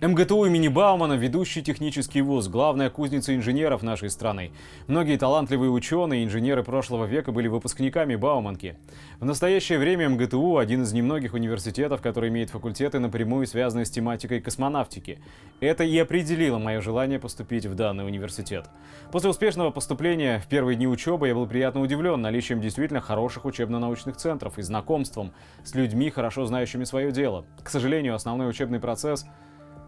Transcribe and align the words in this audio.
МГТУ 0.00 0.44
имени 0.44 0.68
Баумана– 0.68 1.14
ведущий 1.14 1.60
технический 1.60 2.22
вуз, 2.22 2.46
главная 2.46 2.88
кузница 2.88 3.34
инженеров 3.34 3.82
нашей 3.82 4.10
страны. 4.10 4.52
Многие 4.86 5.18
талантливые 5.18 5.72
ученые 5.72 6.22
и 6.22 6.24
инженеры 6.24 6.62
прошлого 6.62 7.04
века 7.04 7.32
были 7.32 7.48
выпускниками 7.48 8.14
Бауманки. 8.14 8.76
В 9.18 9.24
настоящее 9.24 9.80
время 9.80 10.08
МГТУ– 10.08 10.56
один 10.58 10.84
из 10.84 10.92
немногих 10.92 11.34
университетов, 11.34 12.00
который 12.00 12.28
имеет 12.28 12.50
факультеты, 12.50 13.00
напрямую 13.00 13.44
связанные 13.48 13.86
с 13.86 13.90
тематикой 13.90 14.40
космонавтики. 14.40 15.18
Это 15.58 15.82
и 15.82 15.98
определило 15.98 16.58
мое 16.58 16.80
желание 16.80 17.18
поступить 17.18 17.66
в 17.66 17.74
данный 17.74 18.06
университет. 18.06 18.66
После 19.10 19.30
успешного 19.30 19.72
поступления 19.72 20.38
в 20.38 20.46
первые 20.46 20.76
дни 20.76 20.86
учебы 20.86 21.26
я 21.26 21.34
был 21.34 21.48
приятно 21.48 21.80
удивлен 21.80 22.22
наличием 22.22 22.60
действительно 22.60 23.00
хороших 23.00 23.46
учебно-научных 23.46 24.16
центров 24.16 24.58
и 24.58 24.62
знакомством 24.62 25.32
с 25.64 25.74
людьми, 25.74 26.08
хорошо 26.08 26.46
знающими 26.46 26.84
свое 26.84 27.10
дело. 27.10 27.46
К 27.64 27.68
сожалению, 27.68 28.14
основной 28.14 28.48
учебный 28.48 28.78
процесс– 28.78 29.26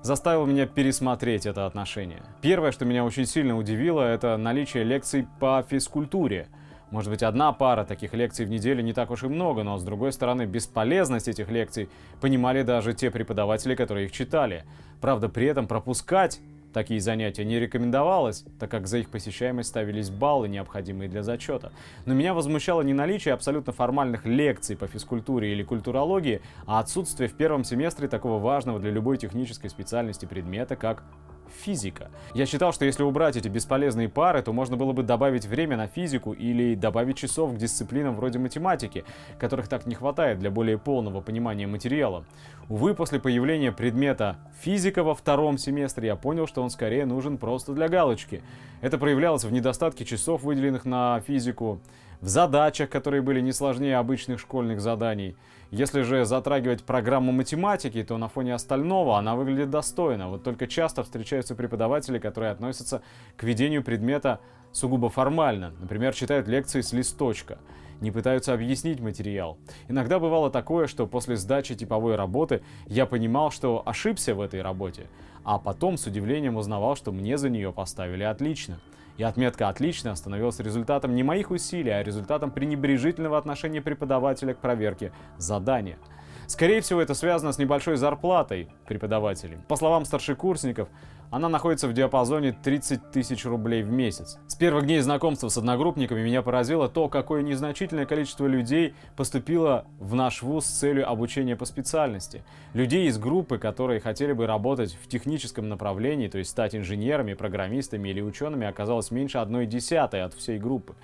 заставил 0.03 0.47
меня 0.47 0.67
пересмотреть 0.67 1.47
это 1.47 1.67
отношение. 1.67 2.23
Первое, 2.41 2.73
что 2.73 2.85
меня 2.85 3.05
очень 3.05 3.27
сильно 3.27 3.57
удивило, 3.57 4.03
это 4.03 4.37
наличие 4.37 4.85
лекций 4.85 5.27
по 5.39 5.65
физкультуре. 5.69 6.49
Может 6.91 7.11
быть, 7.11 7.23
одна 7.23 7.53
пара 7.53 7.85
таких 7.85 8.15
лекций 8.15 8.45
в 8.45 8.51
неделю 8.51 8.83
не 8.83 8.93
так 8.93 9.11
уж 9.11 9.23
и 9.23 9.29
много, 9.29 9.63
но, 9.63 9.79
с 9.79 9.85
другой 9.85 10.13
стороны, 10.13 10.47
бесполезность 10.47 11.29
этих 11.29 11.49
лекций 11.49 11.89
понимали 12.21 12.63
даже 12.63 12.95
те 12.95 13.11
преподаватели, 13.11 13.77
которые 13.77 14.07
их 14.07 14.13
читали. 14.13 14.65
Правда, 15.01 15.29
при 15.29 15.47
этом 15.47 15.69
пропускать 15.69 16.41
Такие 16.73 17.01
занятия 17.01 17.45
не 17.45 17.59
рекомендовалось, 17.59 18.45
так 18.59 18.71
как 18.71 18.87
за 18.87 18.99
их 18.99 19.11
посещаемость 19.11 19.69
ставились 19.69 20.11
баллы, 20.11 20.49
необходимые 20.49 21.09
для 21.09 21.23
зачета. 21.23 21.73
Но 22.07 22.15
меня 22.15 22.33
возмущало 22.33 22.83
не 22.83 22.93
наличие 22.93 23.35
абсолютно 23.35 23.73
формальных 23.73 24.25
лекций 24.25 24.77
по 24.77 24.87
физкультуре 24.87 25.53
или 25.53 25.65
культурологии, 25.65 26.43
а 26.67 26.79
отсутствие 26.79 27.29
в 27.29 27.35
первом 27.35 27.65
семестре 27.65 28.07
такого 28.07 28.41
важного 28.41 28.79
для 28.79 28.91
любой 28.91 29.19
технической 29.19 29.69
специальности 29.69 30.27
предмета, 30.27 30.77
как 30.77 31.03
физика. 31.51 32.11
Я 32.35 32.47
считал, 32.47 32.73
что 32.73 32.85
если 32.85 33.03
убрать 33.03 33.37
эти 33.37 33.49
бесполезные 33.49 34.09
пары, 34.09 34.43
то 34.43 34.53
можно 34.53 34.77
было 34.77 34.93
бы 34.93 35.03
добавить 35.03 35.47
время 35.47 35.77
на 35.77 35.87
физику 35.87 36.33
или 36.33 36.75
добавить 36.75 37.17
часов 37.17 37.55
к 37.55 37.57
дисциплинам 37.57 38.17
вроде 38.17 38.39
математики, 38.39 39.05
которых 39.39 39.69
так 39.69 39.87
не 39.87 39.95
хватает 39.95 40.39
для 40.39 40.51
более 40.51 40.79
полного 40.79 41.21
понимания 41.21 41.67
материала. 41.67 42.25
Увы, 42.69 42.95
после 42.95 43.19
появления 43.19 43.73
предмета 43.73 44.39
физика 44.61 45.03
во 45.03 45.15
втором 45.15 45.59
семестре 45.59 46.09
я 46.09 46.17
понял, 46.17 46.47
что 46.47 46.63
он 46.63 46.71
скорее 46.71 47.05
нужен 47.05 47.37
просто 47.37 47.73
для 47.73 47.89
галочки. 47.89 48.43
Это 48.81 48.97
проявлялось 48.97 49.45
в 49.45 49.53
недостатке 49.53 50.05
часов, 50.05 50.43
выделенных 50.43 50.85
на 50.85 51.21
физику, 51.21 51.81
в 52.21 52.29
задачах, 52.29 52.91
которые 52.91 53.23
были 53.23 53.41
не 53.41 53.53
сложнее 53.53 53.97
обычных 53.97 54.41
школьных 54.41 54.81
заданий. 54.81 55.37
Если 55.71 56.03
же 56.03 56.25
затрагивать 56.25 56.85
программу 56.85 57.33
математики, 57.33 58.03
то 58.03 58.19
на 58.19 58.29
фоне 58.29 58.55
остального 58.55 59.19
она 59.19 59.37
выглядит 59.37 59.71
достойно. 59.71 60.29
Вот 60.29 60.43
только 60.43 60.67
часто 60.67 61.03
встречаются 61.05 61.55
преподаватели, 61.55 62.19
которые 62.19 62.51
относятся 62.51 63.03
к 63.37 63.45
ведению 63.45 63.85
предмета 63.85 64.41
сугубо 64.73 65.09
формально. 65.09 65.73
Например, 65.81 66.15
читают 66.15 66.49
лекции 66.49 66.81
с 66.81 66.93
листочка 66.93 67.59
не 68.01 68.11
пытаются 68.11 68.53
объяснить 68.53 69.01
материал. 69.01 69.59
Иногда 69.89 70.19
бывало 70.19 70.51
такое, 70.51 70.87
что 70.87 71.07
после 71.07 71.37
сдачи 71.37 71.75
типовой 71.75 72.17
работы 72.17 72.63
я 72.87 73.07
понимал, 73.07 73.51
что 73.51 73.83
ошибся 73.85 74.35
в 74.35 74.41
этой 74.41 74.63
работе, 74.63 75.09
а 75.45 75.59
потом 75.59 75.97
с 75.97 76.07
удивлением 76.07 76.57
узнавал, 76.57 76.97
что 76.97 77.13
мне 77.13 77.39
за 77.39 77.51
нее 77.51 77.73
поставили 77.73 78.23
отлично. 78.23 78.81
И 79.17 79.23
отметка 79.23 79.69
«отлично» 79.69 80.15
становилась 80.15 80.61
результатом 80.61 81.15
не 81.15 81.23
моих 81.23 81.51
усилий, 81.51 81.91
а 81.91 82.03
результатом 82.03 82.51
пренебрежительного 82.51 83.37
отношения 83.37 83.83
преподавателя 83.83 84.55
к 84.55 84.59
проверке 84.59 85.13
задания. 85.37 85.99
Скорее 86.47 86.81
всего, 86.81 87.01
это 87.01 87.15
связано 87.15 87.53
с 87.53 87.59
небольшой 87.59 87.97
зарплатой 87.97 88.71
преподавателей. 88.89 89.59
По 89.69 89.77
словам 89.77 90.05
старшекурсников, 90.05 90.89
она 91.31 91.49
находится 91.49 91.87
в 91.87 91.93
диапазоне 91.93 92.53
30 92.53 93.13
тысяч 93.13 93.45
рублей 93.45 93.83
в 93.83 93.91
месяц. 93.91 94.39
С 94.49 94.57
первых 94.57 94.87
дней 94.87 95.01
знакомства 95.01 95.49
с 95.49 95.57
одногруппниками 95.57 96.23
меня 96.23 96.43
поразило 96.43 96.89
то, 96.89 97.09
какое 97.09 97.43
незначительное 97.43 98.05
количество 98.05 98.47
людей 98.47 98.95
поступило 99.17 99.87
в 99.99 100.15
наш 100.15 100.43
вуз 100.43 100.67
с 100.67 100.79
целью 100.81 101.09
обучения 101.09 101.57
по 101.57 101.65
специальности. 101.65 102.43
Людей 102.75 103.07
из 103.07 103.19
группы, 103.19 103.59
которые 103.59 104.01
хотели 104.01 104.33
бы 104.33 104.47
работать 104.47 104.99
в 105.01 105.07
техническом 105.09 105.69
направлении, 105.69 106.29
то 106.29 106.39
есть 106.39 106.51
стать 106.51 106.75
инженерами, 106.75 107.35
программистами 107.35 108.09
или 108.09 108.21
учеными, 108.21 108.67
оказалось 108.67 109.11
меньше 109.11 109.39
одной 109.39 109.67
десятой 109.67 110.23
от 110.23 110.35
всей 110.35 110.59
группы. 110.59 110.95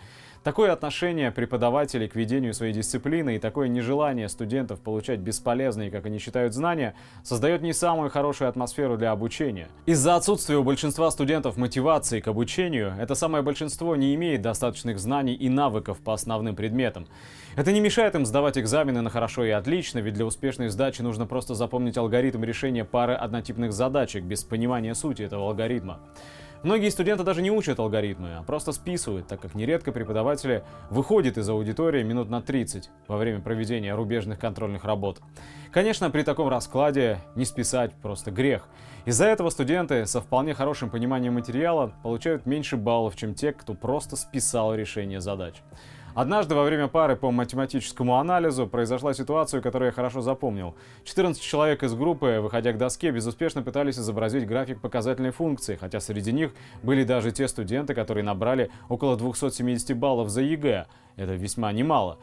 Такое 0.47 0.73
отношение 0.73 1.33
преподавателей 1.33 2.07
к 2.07 2.15
ведению 2.15 2.55
своей 2.55 2.73
дисциплины 2.73 3.35
и 3.35 3.39
такое 3.41 3.67
нежелание 3.67 4.29
студентов 4.29 4.81
получать 4.81 5.19
бесполезные, 5.19 5.91
как 5.91 6.07
они 6.07 6.21
считают, 6.21 6.55
знания, 6.55 6.95
создает 7.25 7.63
не 7.63 7.73
самую 7.73 8.11
хорошую 8.11 8.49
атмосферу 8.49 8.97
для 8.97 9.11
обучения. 9.11 9.67
Из-за 9.87 10.15
отсутствия 10.17 10.57
у 10.57 10.65
большинства 10.65 11.11
студентов 11.11 11.57
мотивации 11.57 12.21
к 12.21 12.29
обучению, 12.29 12.95
это 12.99 13.15
самое 13.15 13.45
большинство 13.45 13.95
не 13.97 14.15
имеет 14.15 14.43
достаточных 14.43 14.99
знаний 14.99 15.35
и 15.35 15.49
навыков 15.49 15.99
по 15.99 16.15
основным 16.15 16.57
предметам. 16.57 17.07
Это 17.55 17.73
не 17.73 17.81
мешает 17.81 18.15
им 18.15 18.27
сдавать 18.27 18.59
экзамены 18.59 19.03
на 19.03 19.11
хорошо 19.11 19.45
и 19.45 19.51
отлично, 19.51 19.99
ведь 19.99 20.15
для 20.15 20.27
успешной 20.27 20.69
сдачи 20.69 21.03
нужно 21.03 21.27
просто 21.27 21.55
запомнить 21.55 21.97
алгоритм 21.99 22.43
решения 22.45 22.85
пары 22.85 23.15
однотипных 23.15 23.73
задачек 23.73 24.25
без 24.25 24.43
понимания 24.43 24.95
сути 24.95 25.23
этого 25.23 25.49
алгоритма. 25.49 26.01
Многие 26.67 26.89
студенты 26.89 27.23
даже 27.23 27.43
не 27.43 27.53
учат 27.53 27.79
алгоритмы, 27.79 28.39
а 28.39 28.43
просто 28.43 28.73
списывают, 28.73 29.29
так 29.29 29.41
как 29.41 29.55
нередко 29.55 29.93
преподаватели 29.93 30.65
выходят 30.91 31.39
из 31.39 31.49
аудитории 31.49 32.03
минут 32.03 32.29
на 32.29 32.43
30 32.43 32.91
во 33.07 33.19
время 33.19 33.41
проведения 33.41 33.95
рубежных 33.95 34.41
контрольных 34.41 34.85
работ. 34.85 35.21
Конечно, 35.71 36.11
при 36.11 36.25
таком 36.25 36.49
раскладе 36.49 37.21
не 37.37 37.45
списать 37.45 37.93
просто 38.03 38.33
грех. 38.33 38.67
Из-за 39.05 39.27
этого 39.27 39.51
студенты 39.51 40.07
со 40.07 40.21
вполне 40.21 40.55
хорошим 40.55 40.91
пониманием 40.91 41.35
материала 41.35 41.93
получают 42.03 42.47
меньше 42.47 42.77
баллов, 42.77 43.15
чем 43.15 43.37
те, 43.37 43.53
кто 43.53 43.75
просто 43.75 44.17
списал 44.17 44.75
решение 44.75 45.21
задач. 45.21 45.63
Однажды 46.17 46.55
во 46.55 46.65
время 46.65 46.89
пары 46.89 47.15
по 47.15 47.31
математическому 47.31 48.19
анализу 48.19 48.67
произошла 48.67 49.13
ситуация, 49.13 49.61
которую 49.61 49.89
я 49.89 49.93
хорошо 49.93 50.23
запомнил. 50.23 50.75
14 51.05 51.43
человек 51.43 51.83
из 51.83 51.95
группы, 51.95 52.39
выходя 52.41 52.73
к 52.73 52.79
доске, 52.79 53.11
безуспешно 53.11 53.63
пытались 53.63 53.99
изобразить 53.99 54.47
график 54.47 54.81
показательной 54.81 55.31
функции, 55.31 55.77
хотя 55.77 56.01
среди 56.01 56.33
них 56.33 56.53
были 56.83 57.05
даже 57.05 57.33
те 57.33 57.47
студенты, 57.49 57.93
которые 57.93 58.25
набрали 58.25 58.71
около 58.89 59.19
270 59.19 59.95
баллов 59.95 60.31
за 60.31 60.41
ЕГЭ. 60.41 60.87
Это 61.17 61.35
весьма 61.35 61.71
немало. 61.73 62.17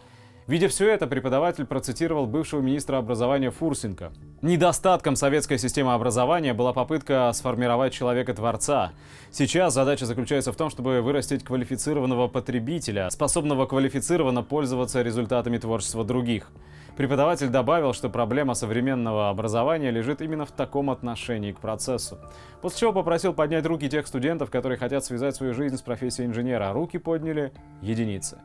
Видя 0.45 0.67
все 0.67 0.89
это, 0.89 1.07
преподаватель 1.07 1.65
процитировал 1.65 2.25
бывшего 2.25 2.59
министра 2.59 2.97
образования 2.97 3.49
Фурсенко. 3.49 4.11
Недостатком 4.41 5.15
советской 5.15 5.57
системы 5.57 5.93
образования 5.93 6.53
была 6.53 6.73
попытка 6.73 7.31
сформировать 7.33 7.93
человека-творца. 7.93 8.91
Сейчас 9.31 9.73
задача 9.73 10.05
заключается 10.05 10.51
в 10.51 10.57
том, 10.57 10.69
чтобы 10.69 11.01
вырастить 11.01 11.45
квалифицированного 11.45 12.27
потребителя, 12.27 13.09
способного 13.09 13.65
квалифицированно 13.65 14.43
пользоваться 14.43 15.01
результатами 15.01 15.57
творчества 15.57 16.03
других. 16.03 16.49
Преподаватель 16.95 17.49
добавил, 17.49 17.93
что 17.93 18.09
проблема 18.09 18.53
современного 18.53 19.29
образования 19.29 19.89
лежит 19.89 20.21
именно 20.21 20.45
в 20.45 20.51
таком 20.51 20.91
отношении 20.91 21.51
к 21.51 21.59
процессу. 21.59 22.19
После 22.61 22.81
чего 22.81 22.93
попросил 22.93 23.33
поднять 23.33 23.65
руки 23.65 23.89
тех 23.89 24.05
студентов, 24.05 24.51
которые 24.51 24.77
хотят 24.77 25.03
связать 25.03 25.35
свою 25.35 25.55
жизнь 25.55 25.75
с 25.75 25.81
профессией 25.81 26.27
инженера, 26.27 26.69
а 26.69 26.73
руки 26.73 26.99
подняли 26.99 27.51
единицы. 27.81 28.37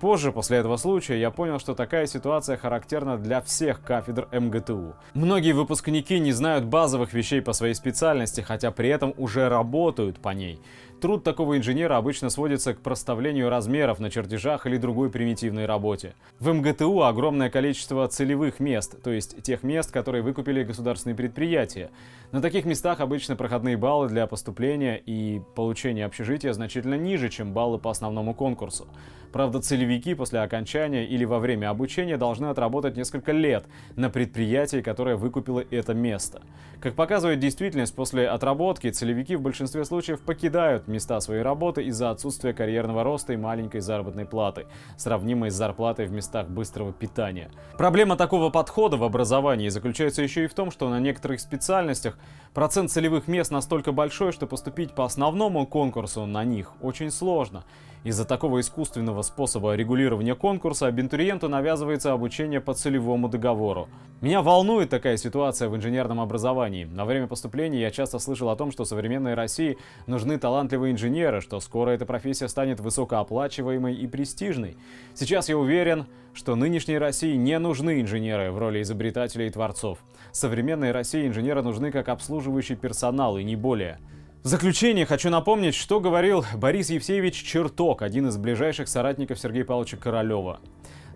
Позже, 0.00 0.32
после 0.32 0.58
этого 0.58 0.76
случая, 0.76 1.18
я 1.18 1.30
понял, 1.30 1.58
что 1.58 1.74
такая 1.74 2.06
ситуация 2.06 2.58
характерна 2.58 3.16
для 3.16 3.40
всех 3.40 3.82
кафедр 3.82 4.28
МГТУ. 4.32 4.94
Многие 5.14 5.52
выпускники 5.52 6.18
не 6.18 6.32
знают 6.32 6.66
базовых 6.66 7.14
вещей 7.14 7.40
по 7.40 7.54
своей 7.54 7.74
специальности, 7.74 8.42
хотя 8.42 8.70
при 8.70 8.90
этом 8.90 9.14
уже 9.16 9.48
работают 9.48 10.18
по 10.18 10.28
ней. 10.30 10.60
Труд 11.00 11.22
такого 11.22 11.58
инженера 11.58 11.96
обычно 11.96 12.30
сводится 12.30 12.74
к 12.74 12.80
проставлению 12.80 13.50
размеров 13.50 13.98
на 13.98 14.10
чертежах 14.10 14.66
или 14.66 14.78
другой 14.78 15.10
примитивной 15.10 15.66
работе. 15.66 16.14
В 16.40 16.52
МГТУ 16.52 17.02
огромное 17.02 17.50
количество 17.94 18.08
целевых 18.08 18.60
мест, 18.60 19.02
то 19.02 19.10
есть 19.10 19.42
тех 19.42 19.62
мест, 19.62 19.90
которые 19.92 20.22
выкупили 20.22 20.64
государственные 20.64 21.16
предприятия. 21.16 21.90
На 22.32 22.40
таких 22.40 22.64
местах 22.64 23.00
обычно 23.00 23.36
проходные 23.36 23.76
баллы 23.76 24.08
для 24.08 24.26
поступления 24.26 24.96
и 24.96 25.40
получения 25.54 26.04
общежития 26.04 26.52
значительно 26.52 26.96
ниже, 26.96 27.28
чем 27.28 27.52
баллы 27.52 27.78
по 27.78 27.90
основному 27.90 28.34
конкурсу. 28.34 28.86
Правда, 29.32 29.60
целевики 29.60 30.14
после 30.14 30.40
окончания 30.40 31.06
или 31.06 31.24
во 31.24 31.40
время 31.40 31.70
обучения 31.70 32.16
должны 32.16 32.46
отработать 32.46 32.96
несколько 32.96 33.32
лет 33.32 33.64
на 33.96 34.08
предприятии, 34.08 34.80
которое 34.80 35.16
выкупило 35.16 35.64
это 35.72 35.92
место. 35.92 36.42
Как 36.80 36.94
показывает 36.94 37.40
действительность, 37.40 37.96
после 37.96 38.28
отработки 38.28 38.90
целевики 38.90 39.34
в 39.34 39.40
большинстве 39.40 39.84
случаев 39.84 40.20
покидают 40.20 40.86
места 40.86 41.20
своей 41.20 41.42
работы 41.42 41.82
из-за 41.82 42.10
отсутствия 42.10 42.52
карьерного 42.52 43.02
роста 43.02 43.32
и 43.32 43.36
маленькой 43.36 43.80
заработной 43.80 44.24
платы, 44.24 44.66
сравнимой 44.96 45.50
с 45.50 45.54
зарплатой 45.54 46.06
в 46.06 46.12
местах 46.12 46.48
быстрого 46.48 46.92
питания. 46.92 47.50
Проблема 47.84 48.16
такого 48.16 48.48
подхода 48.48 48.96
в 48.96 49.04
образовании 49.04 49.68
заключается 49.68 50.22
еще 50.22 50.44
и 50.44 50.46
в 50.46 50.54
том, 50.54 50.70
что 50.70 50.88
на 50.88 51.00
некоторых 51.00 51.38
специальностях 51.38 52.16
процент 52.54 52.90
целевых 52.90 53.28
мест 53.28 53.50
настолько 53.50 53.92
большой, 53.92 54.32
что 54.32 54.46
поступить 54.46 54.94
по 54.94 55.04
основному 55.04 55.66
конкурсу 55.66 56.24
на 56.24 56.44
них 56.44 56.72
очень 56.80 57.10
сложно. 57.10 57.62
Из-за 58.04 58.26
такого 58.26 58.60
искусственного 58.60 59.22
способа 59.22 59.74
регулирования 59.74 60.34
конкурса 60.34 60.88
абитуриенту 60.88 61.48
навязывается 61.48 62.12
обучение 62.12 62.60
по 62.60 62.74
целевому 62.74 63.30
договору. 63.30 63.88
Меня 64.20 64.42
волнует 64.42 64.90
такая 64.90 65.16
ситуация 65.16 65.70
в 65.70 65.76
инженерном 65.76 66.20
образовании. 66.20 66.84
На 66.84 67.06
время 67.06 67.28
поступления 67.28 67.80
я 67.80 67.90
часто 67.90 68.18
слышал 68.18 68.50
о 68.50 68.56
том, 68.56 68.72
что 68.72 68.84
современной 68.84 69.32
России 69.32 69.78
нужны 70.06 70.38
талантливые 70.38 70.92
инженеры, 70.92 71.40
что 71.40 71.60
скоро 71.60 71.92
эта 71.92 72.04
профессия 72.04 72.48
станет 72.48 72.78
высокооплачиваемой 72.78 73.94
и 73.94 74.06
престижной. 74.06 74.76
Сейчас 75.14 75.48
я 75.48 75.56
уверен, 75.56 76.04
что 76.34 76.56
нынешней 76.56 76.98
России 76.98 77.36
не 77.36 77.58
нужны 77.58 78.02
инженеры 78.02 78.50
в 78.52 78.58
роли 78.58 78.82
изобретателей 78.82 79.46
и 79.46 79.50
творцов. 79.50 79.98
Современной 80.30 80.92
России 80.92 81.26
инженеры 81.26 81.62
нужны 81.62 81.90
как 81.90 82.10
обслуживающий 82.10 82.76
персонал 82.76 83.38
и 83.38 83.44
не 83.44 83.56
более. 83.56 83.98
В 84.44 84.48
заключение 84.48 85.06
хочу 85.06 85.30
напомнить, 85.30 85.74
что 85.74 86.00
говорил 86.00 86.44
Борис 86.54 86.90
Евсеевич 86.90 87.42
Черток, 87.42 88.02
один 88.02 88.28
из 88.28 88.36
ближайших 88.36 88.88
соратников 88.88 89.38
Сергея 89.38 89.64
Павловича 89.64 89.96
Королева. 89.96 90.60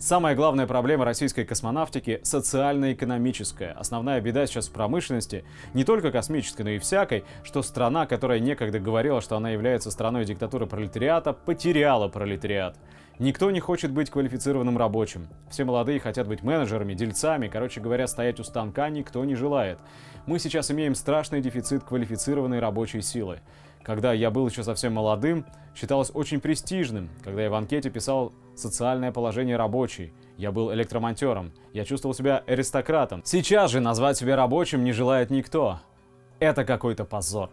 Самая 0.01 0.37
главная 0.37 0.69
проблема 0.69 1.05
российской 1.05 1.45
космонавтики– 1.45 2.21
социально-экономическая. 2.23 3.73
Основная 3.73 4.21
беда 4.21 4.47
сейчас 4.47 4.69
в 4.69 4.73
промышленности, 4.73 5.45
не 5.75 5.83
только 5.83 6.13
космической, 6.13 6.63
но 6.63 6.71
и 6.71 6.79
всякой, 6.79 7.25
что 7.43 7.63
страна, 7.63 8.07
которая 8.07 8.39
некогда 8.39 8.79
говорила, 8.79 9.21
что 9.21 9.37
она 9.37 9.51
является 9.51 9.91
страной 9.91 10.25
диктатуры 10.25 10.69
пролетариата, 10.69 11.33
потеряла 11.33 12.07
пролетариат. 12.07 12.79
Никто 13.19 13.51
не 13.51 13.59
хочет 13.59 13.91
быть 13.91 14.09
квалифицированным 14.11 14.79
рабочим. 14.79 15.27
Все 15.51 15.65
молодые 15.65 15.99
хотят 15.99 16.29
быть 16.29 16.45
менеджерами, 16.45 16.95
дельцами, 16.95 17.49
короче 17.49 17.81
говоря, 17.81 18.07
стоять 18.07 18.39
у 18.39 18.45
станка 18.45 18.89
никто 18.91 19.25
не 19.25 19.35
желает. 19.35 19.81
Мы 20.27 20.39
сейчас 20.39 20.71
имеем 20.71 20.95
страшный 20.95 21.41
дефицит 21.41 21.83
квалифицированной 21.83 22.61
рабочей 22.61 23.01
силы. 23.01 23.41
Когда 23.83 24.13
я 24.13 24.31
был 24.31 24.49
еще 24.49 24.63
совсем 24.63 24.95
молодым, 24.95 25.47
считалось 25.75 26.11
очень 26.13 26.41
престижным, 26.41 27.09
когда 27.23 27.43
я 27.43 27.51
в 27.51 27.55
анкете 27.55 27.91
писал 27.91 28.33
«социальное 28.55 29.13
положение 29.13 29.57
рабочий». 29.57 30.13
Я 30.37 30.53
был 30.53 30.73
электромонтером, 30.73 31.53
я 31.73 31.85
чувствовал 31.85 32.15
себя 32.15 32.45
аристократом. 32.47 33.23
Сейчас 33.25 33.71
же 33.71 33.81
назвать 33.81 34.17
себя 34.17 34.37
рабочим 34.37 34.85
не 34.85 34.93
желает 34.93 35.31
никто. 35.31 35.81
Это 36.39 36.65
какой-то 36.65 37.05
позор. 37.05 37.51